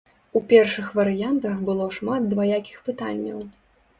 У 0.39 0.41
першых 0.51 0.87
варыянтах 0.99 1.59
было 1.67 1.85
шмат 1.97 2.21
дваякіх 2.33 2.77
пытанняў. 2.87 3.39